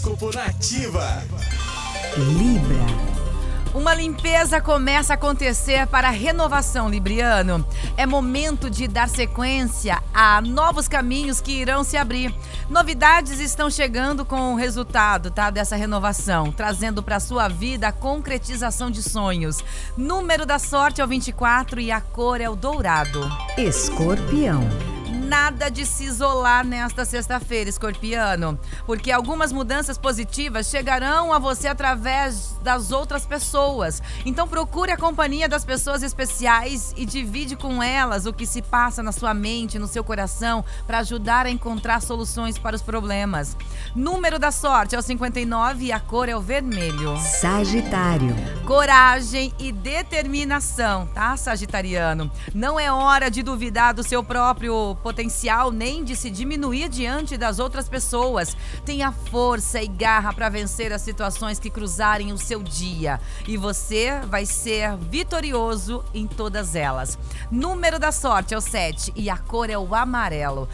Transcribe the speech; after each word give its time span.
Horóscopo 0.00 0.34
Nativa. 0.34 1.22
Libra. 2.16 3.10
Uma 3.74 3.94
limpeza 3.94 4.60
começa 4.60 5.12
a 5.12 5.14
acontecer 5.14 5.86
para 5.88 6.08
a 6.08 6.10
renovação, 6.10 6.88
Libriano. 6.88 7.64
É 7.98 8.06
momento 8.06 8.70
de 8.70 8.88
dar 8.88 9.08
sequência 9.10 10.02
a 10.12 10.40
novos 10.40 10.88
caminhos 10.88 11.40
que 11.40 11.52
irão 11.52 11.84
se 11.84 11.98
abrir. 11.98 12.34
Novidades 12.68 13.40
estão 13.40 13.70
chegando 13.70 14.24
com 14.24 14.54
o 14.54 14.56
resultado, 14.56 15.30
tá, 15.30 15.50
dessa 15.50 15.76
renovação, 15.76 16.50
trazendo 16.50 17.02
para 17.02 17.20
sua 17.20 17.46
vida 17.48 17.88
a 17.88 17.92
concretização 17.92 18.90
de 18.90 19.02
sonhos. 19.02 19.62
Número 19.96 20.46
da 20.46 20.58
sorte 20.58 21.02
é 21.02 21.04
o 21.04 21.08
24 21.08 21.78
e 21.78 21.92
a 21.92 22.00
cor 22.00 22.40
é 22.40 22.48
o 22.48 22.56
dourado. 22.56 23.20
Escorpião 23.58 24.66
nada 25.30 25.70
de 25.70 25.86
se 25.86 26.02
isolar 26.02 26.66
nesta 26.66 27.04
sexta-feira, 27.04 27.70
escorpiano, 27.70 28.58
porque 28.84 29.12
algumas 29.12 29.52
mudanças 29.52 29.96
positivas 29.96 30.66
chegarão 30.66 31.32
a 31.32 31.38
você 31.38 31.68
através 31.68 32.49
das 32.62 32.92
outras 32.92 33.26
pessoas. 33.26 34.02
Então 34.24 34.46
procure 34.46 34.92
a 34.92 34.96
companhia 34.96 35.48
das 35.48 35.64
pessoas 35.64 36.02
especiais 36.02 36.94
e 36.96 37.04
divide 37.04 37.56
com 37.56 37.82
elas 37.82 38.26
o 38.26 38.32
que 38.32 38.46
se 38.46 38.62
passa 38.62 39.02
na 39.02 39.12
sua 39.12 39.34
mente, 39.34 39.78
no 39.78 39.86
seu 39.86 40.04
coração, 40.04 40.64
para 40.86 40.98
ajudar 40.98 41.46
a 41.46 41.50
encontrar 41.50 42.00
soluções 42.00 42.58
para 42.58 42.76
os 42.76 42.82
problemas. 42.82 43.56
Número 43.94 44.38
da 44.38 44.50
sorte 44.50 44.94
é 44.94 44.98
o 44.98 45.02
59 45.02 45.84
e 45.84 45.92
a 45.92 46.00
cor 46.00 46.28
é 46.28 46.36
o 46.36 46.40
vermelho. 46.40 47.16
Sagitário. 47.18 48.34
Coragem 48.66 49.52
e 49.58 49.72
determinação, 49.72 51.06
tá, 51.06 51.36
Sagitariano? 51.36 52.30
Não 52.54 52.78
é 52.78 52.92
hora 52.92 53.30
de 53.30 53.42
duvidar 53.42 53.94
do 53.94 54.02
seu 54.02 54.22
próprio 54.22 54.96
potencial 55.02 55.70
nem 55.70 56.04
de 56.04 56.14
se 56.14 56.30
diminuir 56.30 56.88
diante 56.88 57.36
das 57.36 57.58
outras 57.58 57.88
pessoas. 57.88 58.56
Tenha 58.84 59.12
força 59.12 59.82
e 59.82 59.86
garra 59.86 60.32
para 60.32 60.48
vencer 60.48 60.92
as 60.92 61.02
situações 61.02 61.58
que 61.58 61.70
cruzarem 61.70 62.32
o 62.32 62.38
seu 62.50 62.64
dia 62.64 63.20
e 63.46 63.56
você 63.56 64.20
vai 64.26 64.44
ser 64.44 64.96
vitorioso 64.96 66.04
em 66.12 66.26
todas 66.26 66.74
elas. 66.74 67.16
Número 67.48 67.96
da 67.96 68.10
sorte 68.10 68.54
é 68.54 68.58
o 68.58 68.60
7 68.60 69.12
e 69.14 69.30
a 69.30 69.38
cor 69.38 69.70
é 69.70 69.78
o 69.78 69.94
amarelo. 69.94 70.68